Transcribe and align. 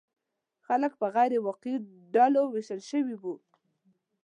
خلک 0.65 0.91
په 0.99 1.07
غیر 1.15 1.31
واقعي 1.47 1.75
ډلو 2.13 2.41
ویشل 2.49 2.81
شوي 2.91 3.15
وو. 3.21 3.35